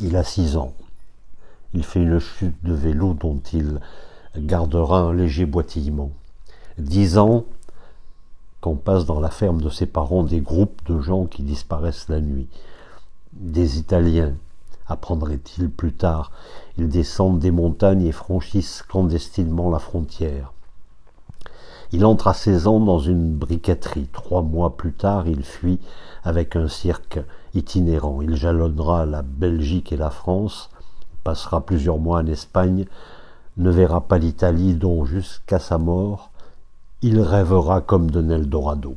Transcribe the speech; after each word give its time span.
Il 0.00 0.16
a 0.16 0.24
six 0.24 0.56
ans. 0.56 0.72
Il 1.74 1.84
fait 1.84 2.02
une 2.02 2.18
chute 2.18 2.56
de 2.64 2.72
vélo 2.72 3.14
dont 3.14 3.40
il 3.52 3.80
gardera 4.36 5.00
un 5.00 5.12
léger 5.12 5.44
boitillement. 5.44 6.10
Dix 6.78 7.18
ans 7.18 7.44
qu'on 8.62 8.76
passe 8.76 9.04
dans 9.04 9.20
la 9.20 9.28
ferme 9.28 9.60
de 9.60 9.68
ses 9.68 9.84
parents 9.84 10.24
des 10.24 10.40
groupes 10.40 10.80
de 10.86 10.98
gens 11.00 11.26
qui 11.26 11.42
disparaissent 11.42 12.08
la 12.08 12.22
nuit. 12.22 12.48
Des 13.34 13.78
Italiens, 13.78 14.34
apprendrait-il 14.86 15.68
plus 15.68 15.92
tard. 15.92 16.32
Ils 16.78 16.88
descendent 16.88 17.40
des 17.40 17.50
montagnes 17.50 18.06
et 18.06 18.12
franchissent 18.12 18.82
clandestinement 18.82 19.70
la 19.70 19.78
frontière. 19.78 20.53
Il 21.96 22.04
entre 22.04 22.26
à 22.26 22.34
16 22.34 22.66
ans 22.66 22.80
dans 22.80 22.98
une 22.98 23.36
briqueterie. 23.36 24.08
Trois 24.12 24.42
mois 24.42 24.76
plus 24.76 24.92
tard, 24.92 25.28
il 25.28 25.44
fuit 25.44 25.78
avec 26.24 26.56
un 26.56 26.66
cirque 26.66 27.20
itinérant. 27.54 28.20
Il 28.20 28.34
jalonnera 28.34 29.06
la 29.06 29.22
Belgique 29.22 29.92
et 29.92 29.96
la 29.96 30.10
France, 30.10 30.70
passera 31.22 31.60
plusieurs 31.64 31.98
mois 31.98 32.18
en 32.18 32.26
Espagne, 32.26 32.86
ne 33.58 33.70
verra 33.70 34.00
pas 34.00 34.18
l'Italie 34.18 34.74
dont 34.74 35.04
jusqu'à 35.04 35.60
sa 35.60 35.78
mort, 35.78 36.32
il 37.00 37.20
rêvera 37.20 37.80
comme 37.80 38.10
d'un 38.10 38.28
Eldorado. 38.28 38.96